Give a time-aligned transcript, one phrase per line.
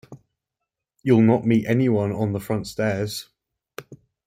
[1.03, 3.29] You’ll not meet any one on the front stairs.